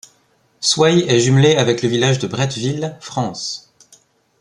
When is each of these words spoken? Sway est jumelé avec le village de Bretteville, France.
Sway 0.61 1.05
est 1.11 1.19
jumelé 1.19 1.53
avec 1.57 1.83
le 1.83 1.87
village 1.87 2.17
de 2.17 2.25
Bretteville, 2.25 2.97
France. 3.01 3.71